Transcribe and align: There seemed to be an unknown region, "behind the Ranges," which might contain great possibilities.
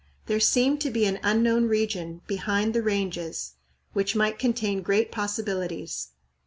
There 0.25 0.39
seemed 0.39 0.81
to 0.81 0.89
be 0.89 1.05
an 1.05 1.19
unknown 1.21 1.65
region, 1.67 2.21
"behind 2.25 2.73
the 2.73 2.81
Ranges," 2.81 3.53
which 3.93 4.15
might 4.15 4.39
contain 4.39 4.81
great 4.81 5.11
possibilities. 5.11 6.07